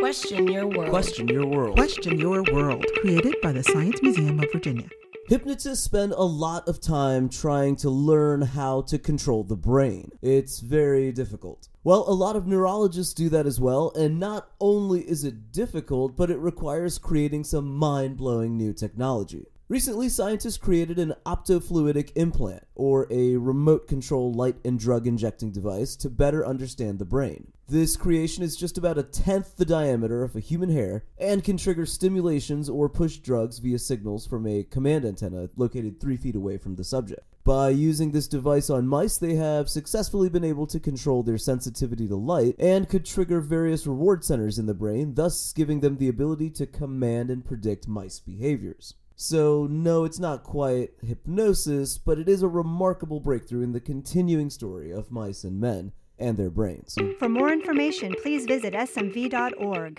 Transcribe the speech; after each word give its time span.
Question 0.00 0.48
your 0.48 0.66
world. 0.66 0.88
Question 0.88 1.28
your 1.28 1.46
world. 1.46 1.76
Question 1.76 2.18
Your 2.18 2.42
World, 2.54 2.86
created 3.02 3.36
by 3.42 3.52
the 3.52 3.62
Science 3.62 4.00
Museum 4.00 4.40
of 4.40 4.50
Virginia. 4.50 4.88
Hypnotists 5.28 5.84
spend 5.84 6.12
a 6.12 6.22
lot 6.22 6.66
of 6.66 6.80
time 6.80 7.28
trying 7.28 7.76
to 7.76 7.90
learn 7.90 8.40
how 8.40 8.80
to 8.80 8.98
control 8.98 9.44
the 9.44 9.56
brain. 9.56 10.10
It's 10.22 10.60
very 10.60 11.12
difficult. 11.12 11.68
Well, 11.84 12.06
a 12.08 12.14
lot 12.14 12.34
of 12.34 12.46
neurologists 12.46 13.12
do 13.12 13.28
that 13.28 13.44
as 13.44 13.60
well, 13.60 13.92
and 13.94 14.18
not 14.18 14.48
only 14.58 15.02
is 15.02 15.22
it 15.22 15.52
difficult, 15.52 16.16
but 16.16 16.30
it 16.30 16.38
requires 16.38 16.96
creating 16.96 17.44
some 17.44 17.76
mind 17.76 18.16
blowing 18.16 18.56
new 18.56 18.72
technology. 18.72 19.48
Recently, 19.70 20.08
scientists 20.08 20.58
created 20.58 20.98
an 20.98 21.14
optofluidic 21.24 22.10
implant, 22.16 22.64
or 22.74 23.06
a 23.08 23.36
remote 23.36 23.86
control 23.86 24.32
light 24.32 24.56
and 24.64 24.80
drug 24.80 25.06
injecting 25.06 25.52
device, 25.52 25.94
to 25.94 26.10
better 26.10 26.44
understand 26.44 26.98
the 26.98 27.04
brain. 27.04 27.52
This 27.68 27.96
creation 27.96 28.42
is 28.42 28.56
just 28.56 28.76
about 28.76 28.98
a 28.98 29.04
tenth 29.04 29.56
the 29.56 29.64
diameter 29.64 30.24
of 30.24 30.34
a 30.34 30.40
human 30.40 30.70
hair 30.70 31.04
and 31.18 31.44
can 31.44 31.56
trigger 31.56 31.86
stimulations 31.86 32.68
or 32.68 32.88
push 32.88 33.18
drugs 33.18 33.60
via 33.60 33.78
signals 33.78 34.26
from 34.26 34.44
a 34.44 34.64
command 34.64 35.04
antenna 35.04 35.50
located 35.54 36.00
three 36.00 36.16
feet 36.16 36.34
away 36.34 36.58
from 36.58 36.74
the 36.74 36.82
subject. 36.82 37.22
By 37.44 37.68
using 37.68 38.10
this 38.10 38.26
device 38.26 38.70
on 38.70 38.88
mice, 38.88 39.18
they 39.18 39.36
have 39.36 39.68
successfully 39.68 40.28
been 40.28 40.42
able 40.42 40.66
to 40.66 40.80
control 40.80 41.22
their 41.22 41.38
sensitivity 41.38 42.08
to 42.08 42.16
light 42.16 42.56
and 42.58 42.88
could 42.88 43.04
trigger 43.04 43.40
various 43.40 43.86
reward 43.86 44.24
centers 44.24 44.58
in 44.58 44.66
the 44.66 44.74
brain, 44.74 45.14
thus 45.14 45.52
giving 45.52 45.78
them 45.78 45.98
the 45.98 46.08
ability 46.08 46.50
to 46.50 46.66
command 46.66 47.30
and 47.30 47.44
predict 47.44 47.86
mice 47.86 48.18
behaviors. 48.18 48.94
So, 49.22 49.66
no, 49.70 50.04
it's 50.04 50.18
not 50.18 50.44
quite 50.44 50.92
hypnosis, 51.02 51.98
but 51.98 52.18
it 52.18 52.26
is 52.26 52.42
a 52.42 52.48
remarkable 52.48 53.20
breakthrough 53.20 53.60
in 53.60 53.72
the 53.72 53.78
continuing 53.78 54.48
story 54.48 54.90
of 54.90 55.10
mice 55.10 55.44
and 55.44 55.60
men 55.60 55.92
and 56.18 56.38
their 56.38 56.48
brains. 56.48 56.96
For 57.18 57.28
more 57.28 57.52
information, 57.52 58.14
please 58.22 58.46
visit 58.46 58.72
smv.org. 58.72 59.98